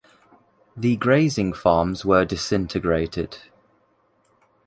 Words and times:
The 0.75 0.95
grazing 0.95 1.53
farms 1.53 2.03
were 2.03 2.25
disintegrated. 2.25 3.37